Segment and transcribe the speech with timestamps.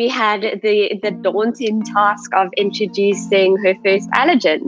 [0.00, 4.62] we had the, the daunting task of introducing her first allergen.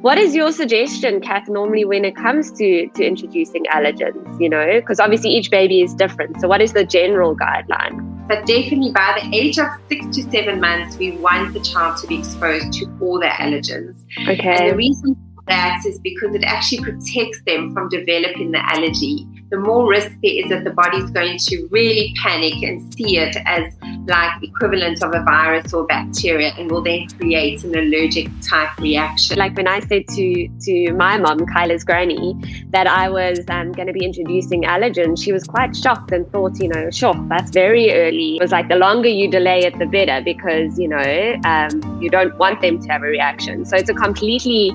[0.00, 4.40] What is your suggestion, Kath, normally when it comes to, to introducing allergens?
[4.40, 6.40] You know, because obviously each baby is different.
[6.40, 7.96] So, what is the general guideline?
[8.28, 12.06] But definitely by the age of six to seven months, we want the child to
[12.06, 14.02] be exposed to all their allergens.
[14.26, 14.56] Okay.
[14.56, 19.26] And the reason for that is because it actually protects them from developing the allergy.
[19.50, 23.36] The more risk there is that the body's going to really panic and see it
[23.46, 23.72] as
[24.06, 29.38] like equivalent of a virus or bacteria and will then create an allergic type reaction.
[29.38, 32.34] Like when I said to to my mom, Kyla's granny,
[32.70, 36.58] that I was um, going to be introducing allergens, she was quite shocked and thought,
[36.60, 38.36] you know, sure, that's very early.
[38.36, 42.10] It was like the longer you delay it, the better because, you know, um, you
[42.10, 43.64] don't want them to have a reaction.
[43.64, 44.72] So it's a completely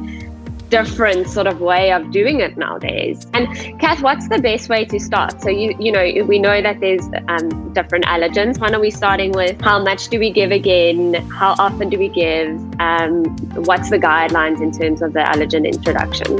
[0.73, 3.27] different sort of way of doing it nowadays.
[3.35, 3.47] And
[3.79, 5.39] Kath, what's the best way to start?
[5.39, 8.59] So you you know we know that there's um, different allergens.
[8.59, 9.61] When are we starting with?
[9.61, 11.13] How much do we give again?
[11.29, 12.49] How often do we give?
[12.79, 13.25] Um,
[13.69, 16.37] what's the guidelines in terms of the allergen introduction?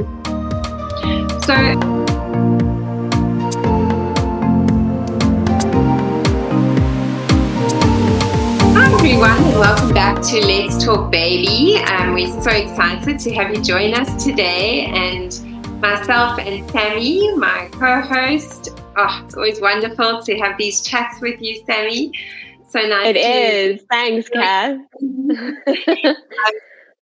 [1.42, 1.93] So
[9.06, 11.76] everyone, and welcome back to Let's Talk Baby.
[11.76, 15.28] Um, we're so excited to have you join us today, and
[15.78, 18.70] myself and Sammy, my co-host.
[18.96, 22.12] Oh, it's always wonderful to have these chats with you, Sammy.
[22.70, 23.14] So nice.
[23.14, 23.82] It is.
[23.90, 24.78] Thanks, Kath.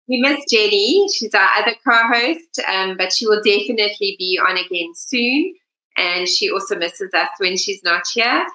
[0.07, 1.09] we miss Jenny.
[1.13, 5.53] She's our other co-host, um, but she will definitely be on again soon.
[5.97, 8.47] And she also misses us when she's not here.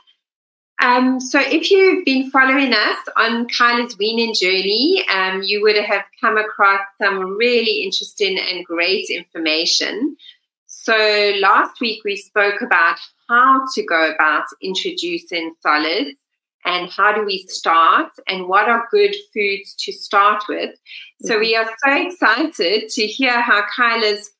[0.83, 6.03] Um, so, if you've been following us on Kyla's weaning journey, um, you would have
[6.19, 10.17] come across some really interesting and great information.
[10.65, 12.97] So, last week we spoke about
[13.29, 16.17] how to go about introducing solids
[16.65, 20.75] and how do we start and what are good foods to start with.
[21.21, 24.31] So, we are so excited to hear how Kyla's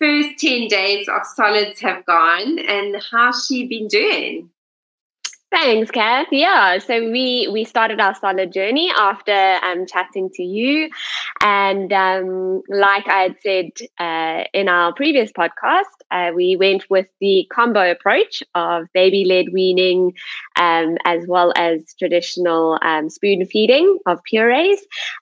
[0.00, 4.50] first 10 days of solids have gone and how she has been doing.
[5.52, 6.28] Thanks, Kath.
[6.32, 9.32] Yeah, so we we started our solid journey after
[9.62, 10.88] um, chatting to you,
[11.42, 13.70] and um, like I had said
[14.00, 19.52] uh, in our previous podcast, uh, we went with the combo approach of baby led
[19.52, 20.14] weaning,
[20.56, 24.78] um, as well as traditional um, spoon feeding of purees.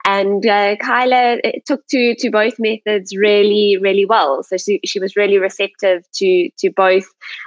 [0.06, 4.44] And uh, Kyla took to to both methods really really well.
[4.44, 7.06] So she she was really receptive to to both,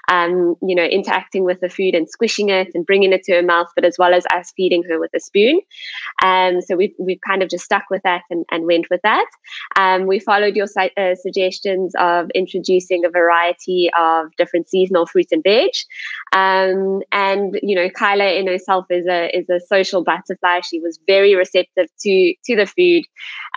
[0.10, 3.44] um, you know, interacting with the food and squishing it and bringing it to her
[3.44, 5.61] mouth, but as well as us feeding her with a spoon.
[6.23, 9.25] Um, so we've, we've kind of just stuck with that and, and went with that.
[9.78, 15.44] Um, we followed your uh, suggestions of introducing a variety of different seasonal fruits and
[15.44, 15.69] veg.
[16.34, 20.61] Um, and, you know, Kyla in herself is a, is a social butterfly.
[20.61, 23.03] She was very receptive to, to the food.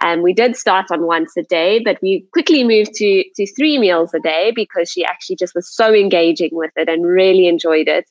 [0.02, 3.78] And we did start on once a day, but we quickly moved to, to three
[3.78, 7.88] meals a day because she actually just was so engaging with it and really enjoyed
[7.88, 8.04] it.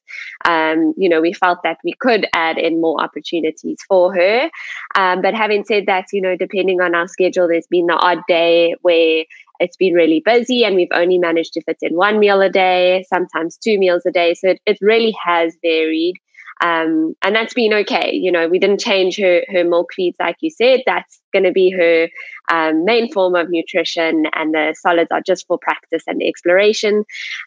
[0.46, 4.50] Um, you know, we felt that we could add in more opportunities for her.
[4.96, 8.20] Um, but having said that, you know, depending on our schedule, there's been the odd
[8.28, 9.26] day where
[9.60, 13.06] it's been really busy and we've only managed to fit in one meal a day,
[13.10, 14.34] sometimes two meals a day.
[14.34, 16.16] So it, it really has varied.
[16.62, 18.12] Um, and that's been okay.
[18.14, 20.82] You know, we didn't change her her milk feeds, like you said.
[20.86, 22.08] That's going to be her
[22.50, 27.04] um, main form of nutrition, and the solids are just for practice and exploration.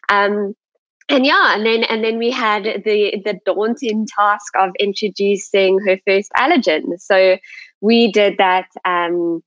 [0.09, 0.53] Um,
[1.09, 5.97] and yeah, and then and then we had the the daunting task of introducing her
[6.07, 6.99] first allergen.
[6.99, 7.37] So
[7.81, 9.41] we did that um,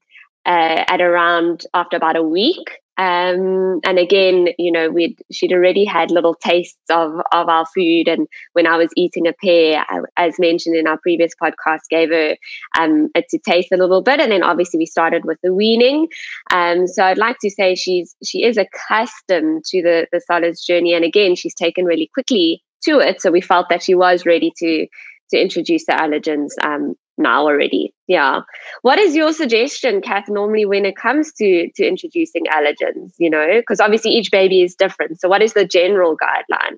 [0.44, 2.81] uh, at around after about a week.
[2.98, 8.06] Um, and again, you know, we'd she'd already had little tastes of of our food,
[8.06, 12.10] and when I was eating a pear, I, as mentioned in our previous podcast, gave
[12.10, 12.36] her
[12.78, 16.08] um, it to taste a little bit, and then obviously we started with the weaning.
[16.52, 20.92] Um, so I'd like to say she's she is accustomed to the the solids journey,
[20.92, 23.22] and again, she's taken really quickly to it.
[23.22, 24.86] So we felt that she was ready to
[25.30, 27.92] to introduce the allergens um, now already.
[28.06, 28.40] Yeah.
[28.82, 33.46] What is your suggestion, Kath, normally when it comes to to introducing allergens, you know,
[33.58, 35.20] because obviously each baby is different.
[35.20, 36.76] So what is the general guideline?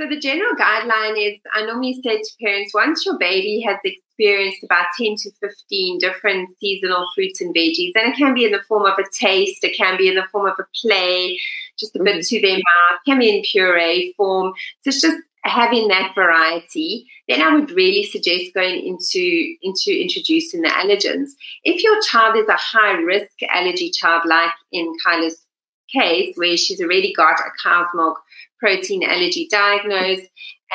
[0.00, 4.62] So the general guideline is I normally say to parents, once your baby has experienced
[4.62, 8.62] about 10 to 15 different seasonal fruits and veggies, and it can be in the
[8.68, 11.36] form of a taste, it can be in the form of a play,
[11.78, 12.04] just a mm-hmm.
[12.04, 14.52] bit to their mouth, can be in puree form.
[14.82, 20.62] So it's just having that variety, then I would really suggest going into, into introducing
[20.62, 21.30] the allergens.
[21.62, 25.44] If your child is a high risk allergy child, like in Kyla's
[25.92, 28.18] case, where she's already got a cow's milk
[28.58, 30.26] protein allergy diagnosed,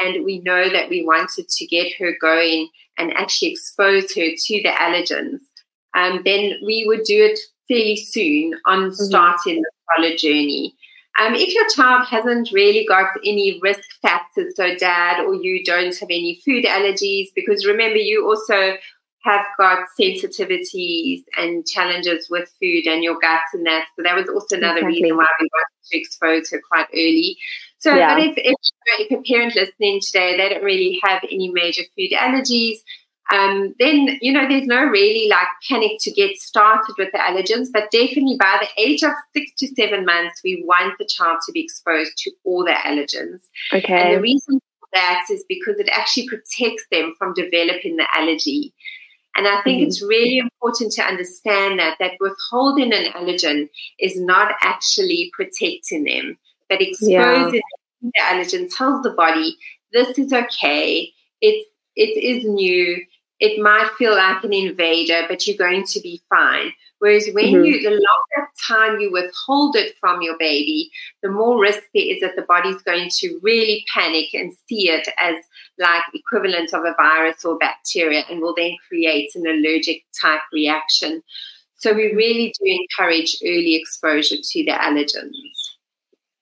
[0.01, 4.61] and we know that we wanted to get her going and actually expose her to
[4.61, 5.39] the allergens,
[5.95, 8.91] um, then we would do it fairly soon on mm-hmm.
[8.91, 10.75] starting the solid journey.
[11.19, 15.95] Um, if your child hasn't really got any risk factors, so dad or you don't
[15.95, 18.77] have any food allergies, because remember, you also
[19.23, 23.85] have got sensitivities and challenges with food and your gut and that.
[23.95, 25.03] So that was also another exactly.
[25.03, 27.37] reason why we wanted to expose her quite early.
[27.77, 28.15] So, yeah.
[28.15, 28.55] but if, if,
[28.99, 32.77] if a parent listening today, they don't really have any major food allergies,
[33.33, 37.67] um, then you know there's no really like panic to get started with the allergens
[37.73, 41.51] but definitely by the age of six to seven months we want the child to
[41.51, 43.41] be exposed to all the allergens
[43.73, 48.07] okay and the reason for that is because it actually protects them from developing the
[48.15, 48.73] allergy
[49.35, 49.87] and I think mm-hmm.
[49.87, 53.67] it's really important to understand that that withholding an allergen
[53.99, 56.37] is not actually protecting them,
[56.69, 57.49] but exposing yeah.
[57.49, 59.57] the allergen tells the body
[59.91, 61.11] this is okay.
[61.41, 61.65] It
[61.95, 63.03] it is new
[63.43, 66.71] it might feel like an invader, but you're going to be fine.
[66.99, 67.65] Whereas when mm-hmm.
[67.65, 70.89] you, the longer time you withhold it from your baby,
[71.21, 75.09] the more risk there is that the body's going to really panic and see it
[75.19, 75.35] as
[75.77, 81.21] like equivalent of a virus or bacteria and will then create an allergic type reaction.
[81.75, 85.62] So we really do encourage early exposure to the allergens.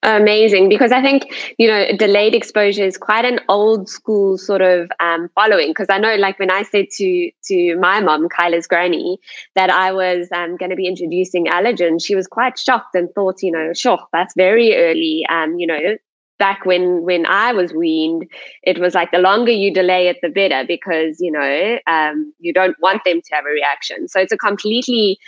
[0.03, 4.91] Amazing, because I think you know delayed exposure is quite an old school sort of
[4.99, 5.67] um, following.
[5.69, 9.19] Because I know, like when I said to to my mom, Kyla's granny,
[9.53, 13.43] that I was um, going to be introducing allergens, she was quite shocked and thought,
[13.43, 15.23] you know, sure, that's very early.
[15.29, 15.97] Um, you know,
[16.39, 18.25] back when when I was weaned,
[18.63, 22.53] it was like the longer you delay it, the better, because you know um, you
[22.53, 24.07] don't want them to have a reaction.
[24.07, 25.19] So it's a completely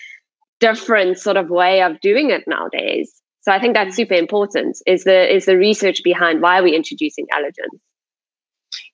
[0.59, 3.22] different sort of way of doing it nowadays.
[3.43, 4.77] So I think that's super important.
[4.87, 7.79] Is the is the research behind why we're introducing allergens?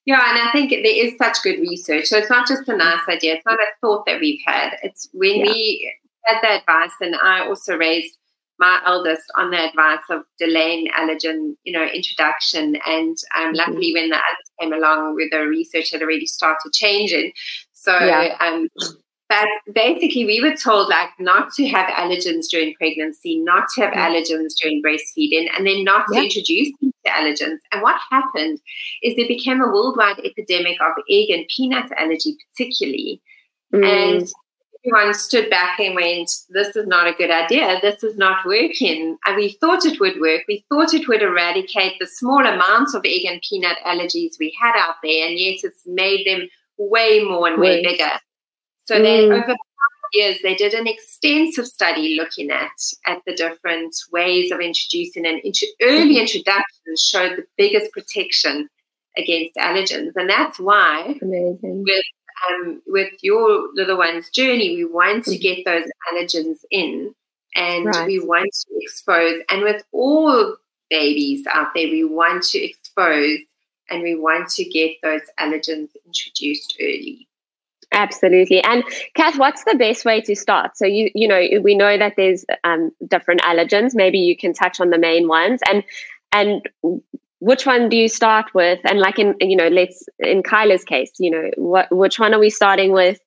[0.06, 2.06] Yeah, and I think there is such good research.
[2.06, 3.36] So it's not just a nice idea.
[3.36, 4.72] It's not a thought that we've had.
[4.82, 5.52] It's when yeah.
[5.52, 5.94] we
[6.26, 8.18] had the advice, and I also raised
[8.58, 12.76] my eldest on the advice of delaying allergen, you know, introduction.
[12.88, 13.56] And um, mm-hmm.
[13.56, 17.32] luckily, when the others came along, with the research had already started changing.
[17.74, 18.36] So yeah.
[18.40, 18.68] um,
[19.30, 23.94] but basically, we were told like not to have allergens during pregnancy, not to have
[23.94, 27.60] allergens during breastfeeding, and then not to introduce them to allergens.
[27.72, 28.60] And what happened
[29.04, 33.22] is there became a worldwide epidemic of egg and peanut allergy, particularly.
[33.72, 33.86] Mm.
[33.86, 34.34] And
[34.84, 37.78] everyone stood back and went, This is not a good idea.
[37.84, 39.16] This is not working.
[39.28, 40.42] And we thought it would work.
[40.48, 44.74] We thought it would eradicate the small amounts of egg and peanut allergies we had
[44.76, 45.28] out there.
[45.28, 46.50] And yet it's made them
[46.80, 48.20] way more and way bigger.
[48.90, 49.04] So mm.
[49.04, 49.56] they over
[50.14, 52.72] years they did an extensive study looking at
[53.06, 55.40] at the different ways of introducing and
[55.84, 56.22] early mm-hmm.
[56.22, 58.68] introductions showed the biggest protection
[59.16, 61.84] against allergens, and that's why Amazing.
[61.84, 62.04] with
[62.50, 65.42] um, with your little one's journey, we want to mm-hmm.
[65.42, 67.14] get those allergens in,
[67.56, 68.08] and right.
[68.08, 69.40] we want to expose.
[69.50, 70.58] And with all
[70.90, 73.38] babies out there, we want to expose
[73.92, 77.28] and we want to get those allergens introduced early.
[77.92, 78.62] Absolutely.
[78.64, 78.84] And
[79.16, 80.78] Kath, what's the best way to start?
[80.78, 83.92] So you you know we know that there's um, different allergens.
[83.96, 85.84] Maybe you can touch on the main ones and
[86.32, 86.62] and
[87.40, 88.80] which one do you start with?
[88.84, 92.40] And like in you know let's in Kyla's case, you know what which one are
[92.40, 93.20] we starting with?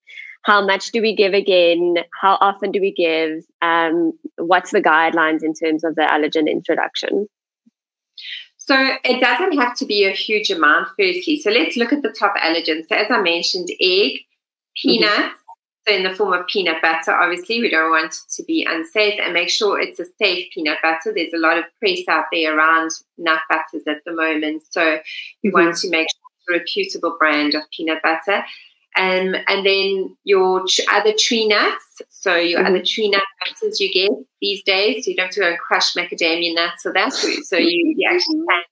[0.44, 1.96] How much do we give again?
[2.20, 3.44] How often do we give?
[3.62, 7.26] Um, what's the guidelines in terms of the allergen introduction?
[8.56, 11.40] So it doesn't have to be a huge amount, firstly.
[11.40, 12.88] So let's look at the top allergens.
[12.88, 14.20] So as I mentioned, egg,
[14.80, 15.12] peanuts.
[15.12, 15.36] Mm-hmm.
[15.86, 19.18] So in the form of peanut butter, obviously, we don't want it to be unsafe
[19.20, 21.12] and make sure it's a safe peanut butter.
[21.12, 24.62] There's a lot of press out there around nut butters at the moment.
[24.70, 25.00] So
[25.42, 25.64] you mm-hmm.
[25.64, 28.44] want to make sure it's a reputable brand of peanut butter.
[28.94, 32.02] Um, and then your other tree nuts.
[32.10, 32.74] So your mm-hmm.
[32.74, 34.10] other tree nut butters you get
[34.40, 35.04] these days.
[35.04, 37.12] So you don't have to go and crush macadamia nuts or that.
[37.12, 38.48] So you, you actually mm-hmm.
[38.48, 38.62] can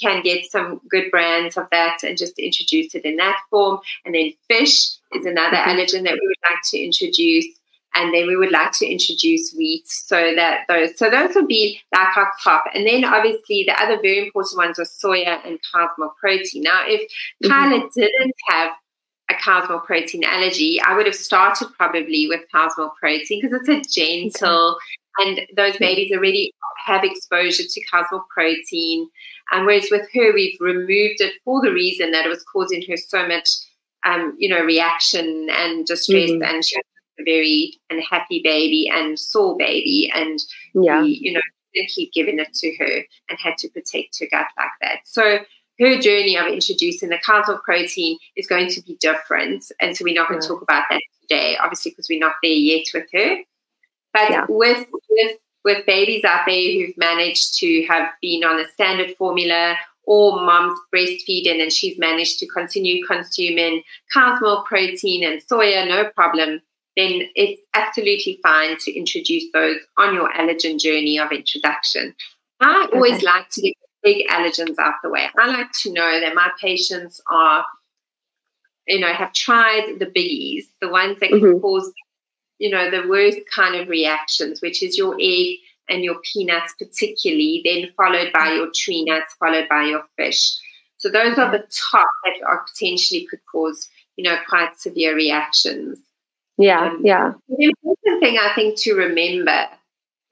[0.00, 3.80] can get some good brands of that and just introduce it in that form.
[4.04, 7.46] And then fish is another allergen that we would like to introduce.
[7.94, 11.80] And then we would like to introduce wheat so that those so those would be
[11.92, 12.64] like our top.
[12.74, 16.62] And then obviously the other very important ones are soya and cow's milk protein.
[16.62, 17.00] Now if
[17.42, 17.50] mm-hmm.
[17.50, 18.72] Kyla didn't have
[19.30, 23.58] a cow's milk protein allergy, I would have started probably with cow's milk protein because
[23.66, 24.78] it's a gentle
[25.18, 26.52] and those babies already
[26.84, 29.08] have exposure to cow's milk protein.
[29.50, 32.96] And whereas with her, we've removed it for the reason that it was causing her
[32.96, 33.48] so much,
[34.04, 36.42] um, you know, reaction and distress, mm-hmm.
[36.42, 36.84] and she was
[37.20, 40.40] a very unhappy baby and sore baby, and
[40.74, 41.02] yeah.
[41.02, 41.40] we, you know,
[41.88, 45.00] keep giving it to her and had to protect her gut like that.
[45.04, 45.38] So
[45.80, 49.70] her journey of introducing the milk protein is going to be different.
[49.80, 52.50] And so we're not going to talk about that today, obviously, because we're not there
[52.50, 53.36] yet with her.
[54.12, 54.46] But yeah.
[54.48, 59.76] with, with with babies out there who've managed to have been on a standard formula
[60.08, 66.08] or mom's breastfeeding and she's managed to continue consuming cow's milk protein and soya, no
[66.16, 66.62] problem,
[66.96, 72.14] then it's absolutely fine to introduce those on your allergen journey of introduction.
[72.58, 73.26] I always okay.
[73.26, 75.26] like to get big allergens out the way.
[75.38, 77.66] I like to know that my patients are,
[78.86, 81.60] you know, have tried the biggies, the ones that mm-hmm.
[81.60, 81.92] cause,
[82.58, 87.62] you know, the worst kind of reactions, which is your egg and your peanuts, particularly,
[87.64, 90.50] then followed by your tree nuts, followed by your fish.
[90.98, 95.98] So those are the top that are potentially could cause, you know, quite severe reactions.
[96.56, 97.32] Yeah, um, yeah.
[97.48, 99.66] The important thing I think to remember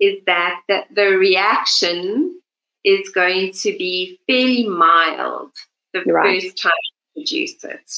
[0.01, 2.41] is that, that the reaction
[2.85, 5.51] is going to be fairly mild
[5.93, 6.43] the right.
[6.43, 6.73] first time
[7.15, 7.91] you introduce it.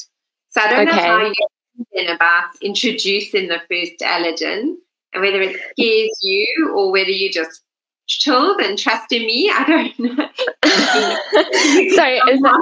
[0.49, 0.97] So I don't okay.
[0.97, 4.75] know how you're thinking about introducing the first allergen
[5.13, 7.61] and whether it scares you or whether you just
[8.07, 9.51] chilled and trust in me.
[9.53, 10.29] I don't know.
[11.95, 12.61] Sorry, that,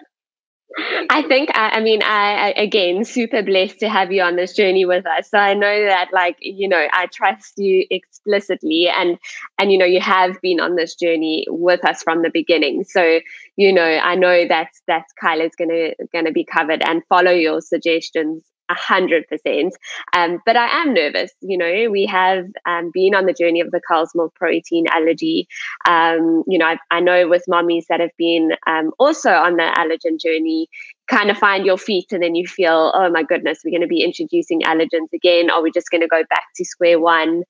[1.10, 4.54] I think, I, I mean, I, I, again, super blessed to have you on this
[4.54, 5.30] journey with us.
[5.30, 9.18] So I know that, like, you know, I trust you explicitly and,
[9.60, 12.84] and, you know, you have been on this journey with us from the beginning.
[12.84, 13.20] So,
[13.56, 18.44] you know, I know that, that Kyla's going to be covered and follow your suggestions
[18.70, 19.76] a hundred percent.
[20.14, 21.32] Um, but I am nervous.
[21.42, 23.82] You know, we have um, been on the journey of the
[24.16, 25.48] milk protein allergy.
[25.88, 29.64] Um, you know, I, I, know with mommies that have been um, also on the
[29.64, 30.68] allergen journey,
[31.08, 33.88] kind of find your feet and then you feel, oh my goodness, we're going to
[33.88, 35.50] be introducing allergens again.
[35.50, 37.44] Are we just going to go back to square one?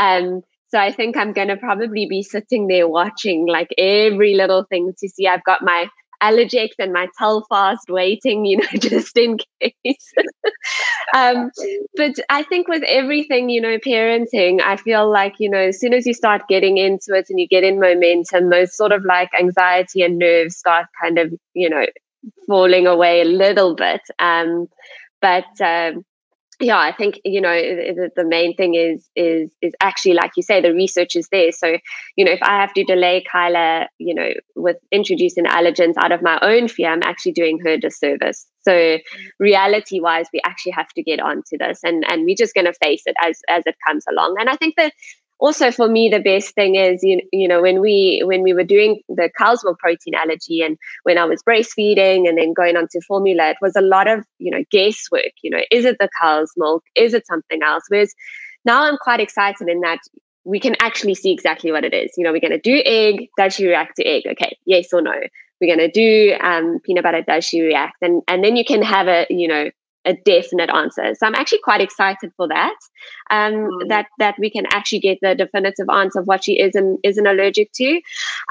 [0.00, 4.64] Um, so I think I'm going to probably be sitting there watching like every little
[4.64, 5.28] thing to see.
[5.28, 5.86] I've got my
[6.22, 10.12] Allergex and my Telfast waiting, you know, just in case.
[11.14, 11.50] um,
[11.96, 15.94] but I think with everything, you know, parenting, I feel like, you know, as soon
[15.94, 19.30] as you start getting into it and you get in momentum, those sort of like
[19.38, 21.84] anxiety and nerves start kind of, you know,
[22.46, 24.00] falling away a little bit.
[24.18, 24.66] Um,
[25.20, 26.04] but um,
[26.60, 30.42] yeah i think you know the, the, main thing is is is actually like you
[30.42, 31.52] say the research is there.
[31.52, 31.76] So
[32.16, 36.22] you know if i have to delay kyla you know with introducing allergens out of
[36.22, 38.46] my own fear i'm actually doing her disservice.
[38.62, 38.98] So
[39.38, 42.74] reality wise we actually have to get onto this and and we're just going to
[42.74, 44.36] face it as as it comes along.
[44.38, 44.92] And i think that
[45.38, 48.64] also for me the best thing is you, you know when we when we were
[48.64, 52.86] doing the cow's milk protein allergy and when i was breastfeeding and then going on
[52.90, 56.08] to formula it was a lot of you know guesswork you know is it the
[56.20, 56.84] cow's milk?
[56.94, 57.84] Is it something else?
[57.88, 58.14] Whereas
[58.64, 60.00] now i'm quite excited in that
[60.44, 62.12] we can actually see exactly what it is.
[62.16, 63.28] You know we're going to do egg.
[63.38, 64.24] Does she react to egg?
[64.26, 65.14] Okay yes or no.
[65.60, 67.22] We're going to do um, peanut butter.
[67.22, 67.96] Does she react?
[68.02, 69.70] And and then you can have a you know
[70.04, 71.14] a definite answer.
[71.14, 72.76] So I'm actually quite excited for that.
[73.30, 73.88] Um, mm.
[73.88, 77.26] That that we can actually get the definitive answer of what she is and isn't
[77.26, 78.00] allergic to.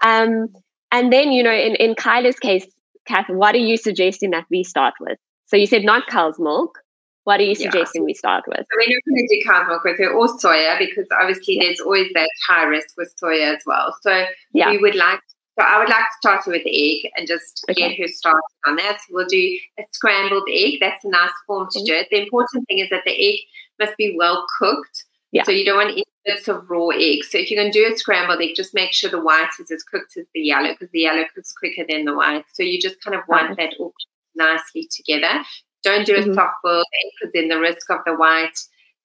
[0.03, 0.47] Um,
[0.91, 2.65] and then you know, in in Kyla's case,
[3.05, 5.17] Kath, what are you suggesting that we start with?
[5.45, 6.79] So you said not cow's milk.
[7.25, 8.07] What are you suggesting yeah.
[8.07, 8.59] we start with?
[8.59, 11.67] So we're not going to do cow's milk with her or soya because obviously yeah.
[11.67, 13.95] there's always that high risk with soya as well.
[14.01, 14.71] So yeah.
[14.71, 15.21] we would like
[15.57, 17.89] so I would like to start with the egg and just okay.
[17.89, 18.97] get her started on that.
[19.01, 20.79] So we'll do a scrambled egg.
[20.79, 22.07] That's a nice form to do it.
[22.09, 23.39] The important thing is that the egg
[23.79, 25.05] must be well cooked.
[25.31, 25.43] Yeah.
[25.43, 27.23] So you don't want any bits of raw egg.
[27.23, 29.69] So if you're going to do a scrambled egg, just make sure the white is
[29.69, 32.45] as cooked as the yellow because the yellow cooks quicker than the white.
[32.53, 33.57] So you just kind of want right.
[33.57, 33.93] that all
[34.35, 35.43] nicely together.
[35.83, 36.33] Don't do a mm-hmm.
[36.33, 38.57] soft boiled egg because then the risk of the white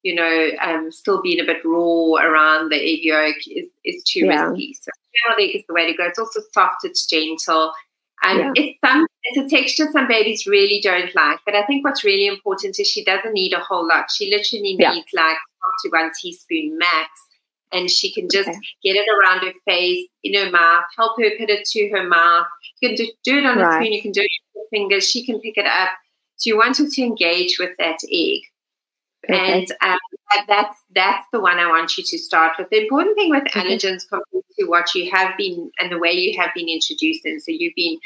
[0.03, 4.27] you know, um, still being a bit raw around the egg yolk is, is too
[4.27, 4.49] yeah.
[4.49, 4.75] risky.
[4.75, 6.05] So scrambled egg is the way to go.
[6.07, 7.73] It's also soft, it's gentle.
[8.23, 8.53] And yeah.
[8.57, 11.39] it's some it's a texture some babies really don't like.
[11.45, 14.11] But I think what's really important is she doesn't need a whole lot.
[14.11, 14.91] She literally needs yeah.
[15.15, 17.11] like up to one teaspoon max.
[17.71, 18.59] And she can just okay.
[18.83, 22.47] get it around her face, in her mouth, help her put it to her mouth.
[22.81, 23.77] You can do, do it on right.
[23.77, 25.91] a spoon, you can do it with your fingers, she can pick it up.
[26.37, 28.41] So you want her to engage with that egg.
[29.27, 29.99] And um,
[30.47, 32.71] that's that's the one I want you to start with.
[32.71, 33.61] The important thing with mm-hmm.
[33.61, 37.41] allergens compared to what you have been and the way you have been introduced in.
[37.41, 37.99] So you've been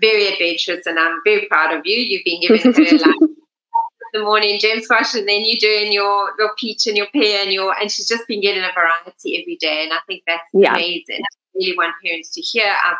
[0.00, 1.96] very adventurous, and I'm very proud of you.
[1.96, 3.16] You've been given her like
[4.14, 7.52] the morning gem squash, and then you're doing your your peach and your pear, and
[7.52, 10.74] your and she's just been getting a variety every day, and I think that's yeah.
[10.74, 11.20] amazing.
[11.20, 12.96] I really want parents to hear out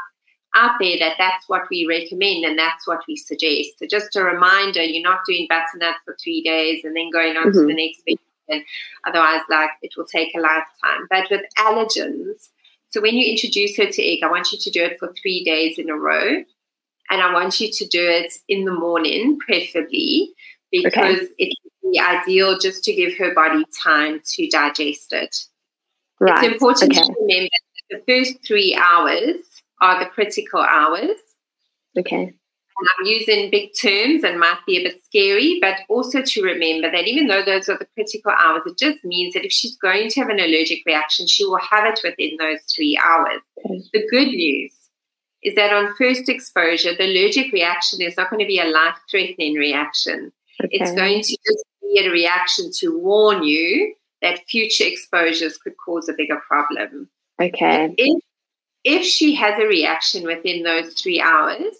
[0.54, 3.78] out there that that's what we recommend and that's what we suggest.
[3.78, 7.48] So just a reminder, you're not doing butternut for three days and then going on
[7.48, 7.60] mm-hmm.
[7.60, 8.20] to the next week.
[8.48, 8.62] And
[9.06, 11.06] otherwise, like it will take a lifetime.
[11.10, 12.50] But with allergens,
[12.90, 15.42] so when you introduce her to egg, I want you to do it for three
[15.44, 16.44] days in a row.
[17.10, 20.32] and I want you to do it in the morning, preferably,
[20.70, 21.28] because okay.
[21.38, 25.36] it would ideal just to give her body time to digest it.
[26.20, 26.44] Right.
[26.44, 27.00] It's important okay.
[27.00, 27.50] to remember
[27.90, 29.36] the first three hours
[29.80, 31.18] are the critical hours.
[31.98, 32.34] Okay.
[32.76, 36.90] And I'm using big terms and might be a bit scary, but also to remember
[36.90, 40.10] that even though those are the critical hours, it just means that if she's going
[40.10, 43.40] to have an allergic reaction, she will have it within those three hours.
[43.64, 43.80] Okay.
[43.92, 44.72] The good news
[45.44, 48.96] is that on first exposure, the allergic reaction is not going to be a life
[49.08, 50.32] threatening reaction.
[50.62, 50.70] Okay.
[50.72, 56.08] It's going to just be a reaction to warn you that future exposures could cause
[56.08, 57.08] a bigger problem.
[57.40, 57.94] Okay.
[57.96, 58.22] If,
[58.84, 61.74] if she has a reaction within those three hours,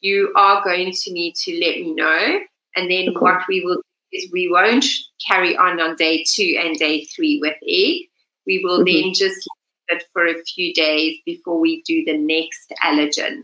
[0.00, 2.40] you are going to need to let me know.
[2.76, 3.18] And then okay.
[3.18, 4.84] what we will do is we won't
[5.26, 8.02] carry on on day two and day three with egg.
[8.46, 9.04] We will mm-hmm.
[9.04, 9.46] then just
[9.88, 13.42] leave it for a few days before we do the next allergen.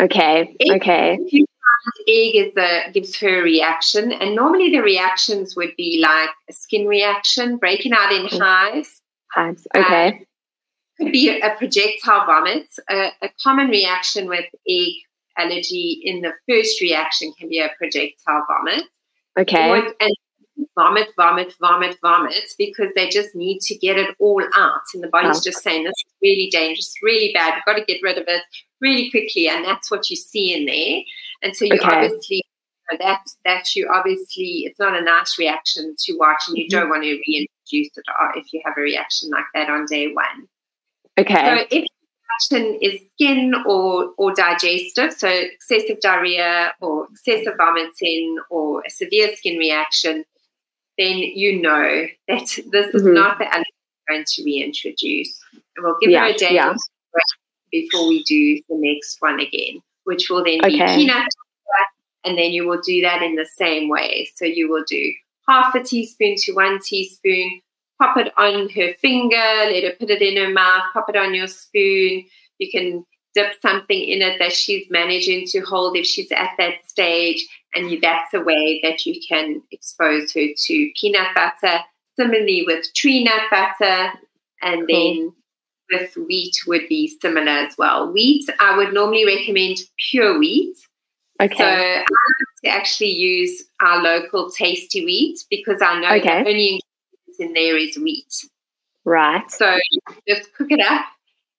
[0.00, 0.56] Okay.
[0.58, 1.18] If, okay.
[1.20, 5.74] If you find egg is the, gives her a reaction, and normally the reactions would
[5.76, 9.02] be like a skin reaction, breaking out in hives.
[9.34, 9.66] Hives.
[9.76, 10.08] Okay.
[10.08, 10.24] Um,
[11.00, 12.68] could be a, projectile vomit.
[12.88, 14.92] A, a common reaction with egg
[15.38, 18.84] allergy in the first reaction can be a projectile vomit.
[19.38, 19.70] Okay.
[19.70, 20.16] Or, and
[20.76, 24.82] vomit, vomit, vomit, vomit because they just need to get it all out.
[24.94, 25.42] And the body's oh.
[25.44, 27.54] just saying, this is really dangerous, really bad.
[27.54, 28.42] We've got to get rid of it
[28.80, 29.48] really quickly.
[29.48, 31.02] And that's what you see in there.
[31.42, 32.04] And so you okay.
[32.04, 32.44] obviously,
[32.98, 36.78] that, that you obviously, it's not a nice reaction to watch and you mm-hmm.
[36.78, 40.12] don't want to reintroduce it uh, if you have a reaction like that on day
[40.12, 40.48] one.
[41.18, 41.34] Okay.
[41.34, 41.86] So if
[42.50, 49.34] reaction is skin or, or digestive, so excessive diarrhea or excessive vomiting or a severe
[49.36, 50.24] skin reaction,
[50.98, 52.96] then you know that this mm-hmm.
[52.96, 53.64] is not the allergen
[54.08, 55.38] we're going to reintroduce.
[55.76, 56.74] And we'll give yeah, her a day yeah.
[57.70, 60.96] before we do the next one again, which will then okay.
[60.96, 61.28] be peanut
[62.24, 64.28] and then you will do that in the same way.
[64.34, 65.12] So you will do
[65.48, 67.60] half a teaspoon to one teaspoon,
[68.00, 71.34] pop it on her finger, let her put it in her mouth, pop it on
[71.34, 72.24] your spoon.
[72.58, 76.88] You can dip something in it that she's managing to hold if she's at that
[76.88, 77.46] stage.
[77.74, 81.80] And that's a way that you can expose her to peanut butter.
[82.16, 84.12] Similarly with tree nut butter,
[84.62, 84.86] and cool.
[84.88, 85.32] then
[85.90, 88.12] with wheat would be similar as well.
[88.12, 89.78] Wheat, I would normally recommend
[90.10, 90.76] pure wheat.
[91.40, 91.56] Okay.
[91.56, 96.42] So I like to actually use our local tasty wheat because I know okay.
[96.42, 96.80] the only
[97.40, 98.46] in there is wheat.
[99.04, 99.50] Right.
[99.50, 99.78] So
[100.28, 101.06] just cook it up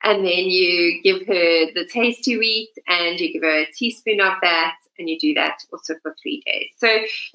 [0.04, 4.34] and then you give her the tasty wheat and you give her a teaspoon of
[4.42, 6.70] that and you do that also for three days.
[6.78, 6.88] So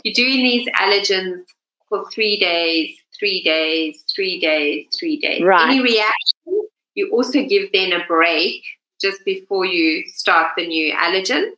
[0.05, 1.43] you're doing these allergens
[1.89, 5.43] for three days, three days, three days, three days.
[5.43, 5.71] Right.
[5.71, 8.63] Any reaction, you also give then a break
[9.01, 11.51] just before you start the new allergen.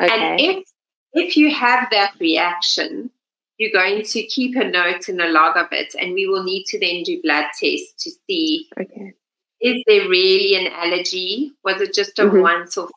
[0.00, 0.10] Okay.
[0.10, 0.64] And if
[1.12, 3.10] if you have that reaction,
[3.60, 6.64] you're going to keep a note and a log of it, and we will need
[6.64, 9.14] to then do blood tests to see okay
[9.60, 11.52] is there really an allergy?
[11.64, 12.40] Was it just a mm-hmm.
[12.40, 12.90] once off?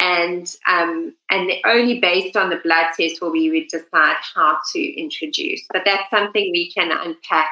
[0.00, 5.00] And um, and only based on the blood test will we would decide how to
[5.00, 5.64] introduce.
[5.72, 7.46] But that's something we can unpack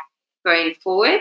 [0.44, 1.20] going forward.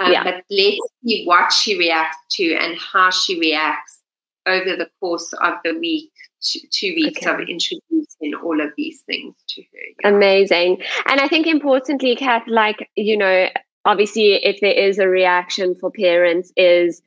[0.00, 0.24] Um, yeah.
[0.24, 4.00] But let's see what she reacts to and how she reacts
[4.46, 7.30] over the course of the week, two, weeks okay.
[7.30, 9.78] of introducing all of these things to her.
[10.00, 10.16] Yeah.
[10.16, 10.82] Amazing.
[11.06, 13.48] And I think importantly, Kath, like, you know,
[13.86, 17.00] obviously if there is a reaction for parents is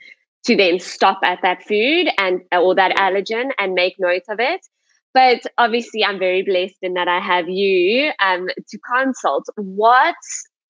[0.45, 4.65] to then stop at that food and or that allergen and make note of it
[5.13, 10.15] but obviously i'm very blessed in that i have you um, to consult what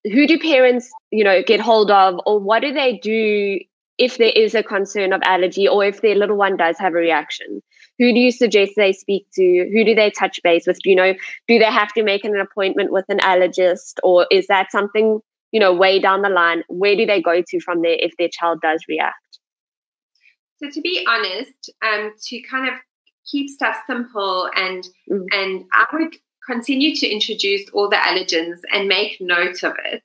[0.06, 3.60] who do parents you know get hold of or what do they do
[3.98, 6.98] if there is a concern of allergy or if their little one does have a
[6.98, 7.62] reaction
[8.00, 11.14] who do you suggest they speak to who do they touch base with you know
[11.48, 15.60] do they have to make an appointment with an allergist or is that something you
[15.60, 18.62] know, way down the line, where do they go to from there if their child
[18.62, 19.16] does react?
[20.62, 22.76] So to be honest, um, to kind of
[23.30, 25.26] keep stuff simple and mm.
[25.32, 30.04] and I would continue to introduce all the allergens and make note of it.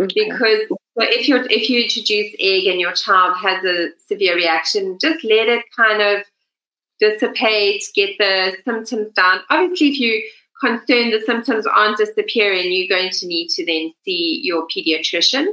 [0.00, 0.30] Okay.
[0.30, 4.98] Because so if you if you introduce egg and your child has a severe reaction,
[5.00, 6.24] just let it kind of
[7.00, 9.40] dissipate, get the symptoms down.
[9.50, 10.22] Obviously, if you
[10.60, 15.46] concerned the symptoms aren't disappearing, you're going to need to then see your pediatrician.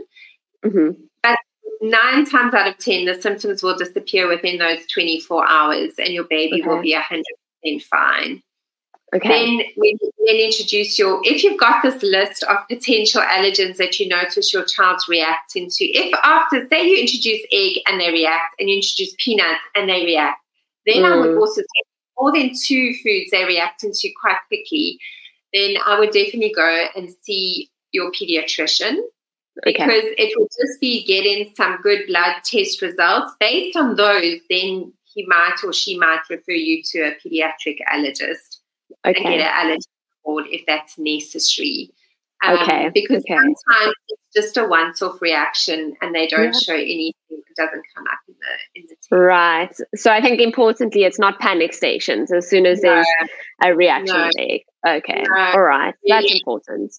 [0.65, 1.01] Mm-hmm.
[1.23, 1.39] But
[1.81, 6.25] nine times out of 10, the symptoms will disappear within those 24 hours and your
[6.25, 6.67] baby okay.
[6.67, 8.43] will be 100% fine.
[9.15, 9.29] Okay.
[9.29, 14.07] Then we then introduce your if you've got this list of potential allergens that you
[14.10, 15.86] notice your child's reacting to.
[15.86, 20.03] If after say you introduce egg and they react, and you introduce peanuts and they
[20.03, 20.41] react,
[20.88, 21.12] then mm.
[21.12, 21.39] I would mm.
[21.39, 24.97] also take more than two foods they're reacting to quite quickly,
[25.54, 28.97] then I would definitely go and see your pediatrician
[29.63, 30.15] because okay.
[30.17, 33.34] it will just be getting some good blood test results.
[33.39, 38.58] Based on those, then he might or she might refer you to a pediatric allergist
[39.06, 39.17] okay.
[39.17, 39.86] and get an allergy
[40.28, 41.91] if that's necessary.
[42.43, 42.91] Um, okay.
[42.93, 43.36] Because okay.
[43.36, 46.60] sometimes it's just a once-off reaction and they don't yeah.
[46.60, 47.13] show anything.
[47.30, 49.19] It doesn't come up in the in the team.
[49.19, 49.76] Right.
[49.95, 52.32] So I think importantly, it's not panic stations.
[52.32, 52.89] As soon as no.
[52.89, 53.08] there's
[53.63, 54.30] a reaction no.
[54.88, 55.23] Okay.
[55.28, 55.43] No.
[55.54, 55.95] All right.
[56.08, 56.93] That's important.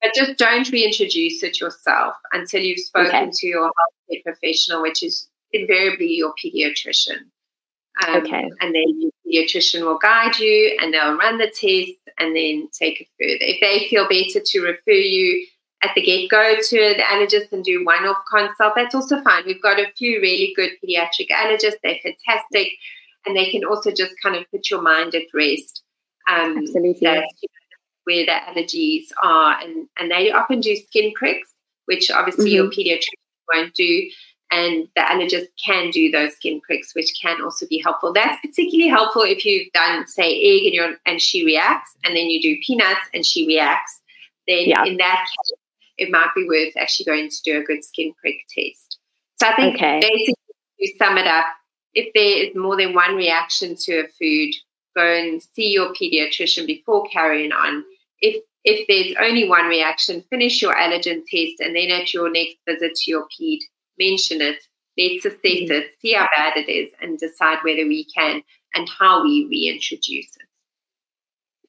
[0.00, 3.30] But just don't reintroduce it yourself until you've spoken okay.
[3.32, 7.18] to your healthcare professional, which is invariably your pediatrician.
[8.06, 8.50] Um, okay.
[8.60, 13.00] And then your pediatrician will guide you and they'll run the test and then take
[13.00, 13.38] it further.
[13.40, 15.46] If they feel better to refer you
[15.82, 19.44] at the get go to the allergist and do one off consult, that's also fine.
[19.46, 22.68] We've got a few really good pediatric allergists, they're fantastic,
[23.26, 25.82] and they can also just kind of put your mind at rest.
[26.30, 27.00] Um, Absolutely.
[27.02, 31.50] That, you know, where the allergies are, and, and they often do skin pricks,
[31.86, 32.54] which obviously mm-hmm.
[32.54, 34.08] your pediatrician won't do.
[34.54, 38.12] And the allergist can do those skin pricks, which can also be helpful.
[38.12, 42.26] That's particularly helpful if you've done, say, egg and, you and she reacts, and then
[42.26, 44.00] you do peanuts and she reacts.
[44.46, 44.84] Then yeah.
[44.84, 45.58] in that case,
[45.98, 48.98] it might be worth actually going to do a good skin prick test.
[49.40, 50.00] So I think okay.
[50.00, 50.34] basically,
[50.80, 51.46] to sum it up,
[51.94, 54.54] if there is more than one reaction to a food,
[54.96, 57.84] go and see your pediatrician before carrying on
[58.24, 62.56] if if there's only one reaction, finish your allergen test, and then at your next
[62.66, 63.62] visit to your ped,
[63.98, 64.56] mention it.
[64.96, 68.42] Let's assess it, see how bad it is, and decide whether we can
[68.74, 70.48] and how we reintroduce it.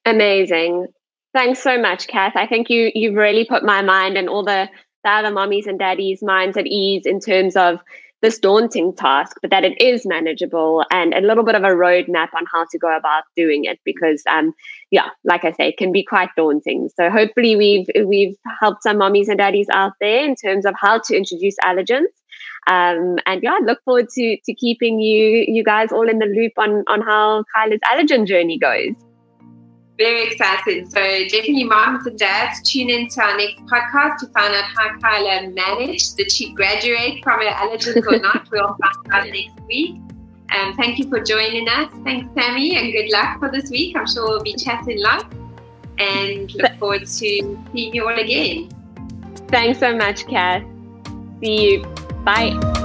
[0.06, 0.88] Amazing.
[1.34, 2.36] Thanks so much, Kath.
[2.36, 4.70] I think you you've really put my mind and all the,
[5.04, 7.80] the other mommies and daddies' minds at ease in terms of
[8.22, 12.30] this daunting task, but that it is manageable and a little bit of a roadmap
[12.36, 13.80] on how to go about doing it.
[13.84, 14.54] Because, um,
[14.96, 16.90] yeah, like I say, it can be quite daunting.
[16.96, 21.00] So hopefully, we've we've helped some mommies and daddies out there in terms of how
[21.00, 22.14] to introduce allergens.
[22.68, 26.28] Um, and yeah, I look forward to to keeping you you guys all in the
[26.28, 28.96] loop on on how Kyla's allergen journey goes.
[29.98, 30.90] Very excited.
[30.90, 35.50] So definitely moms and dads tune into our next podcast to find out how Kyla
[35.50, 36.16] managed.
[36.16, 38.48] Did she graduate from her allergens or not?
[38.52, 40.05] We'll find out next week.
[40.56, 41.92] Um, thank you for joining us.
[42.04, 43.96] Thanks, Sammy, and good luck for this week.
[43.96, 45.26] I'm sure we'll be chatting lots
[45.98, 48.70] and look forward to seeing you all again.
[49.50, 50.64] Thanks so much, Kath.
[51.42, 51.84] See you.
[52.24, 52.82] Bye.